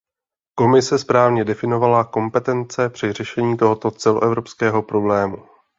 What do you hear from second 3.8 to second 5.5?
celoevropského problému.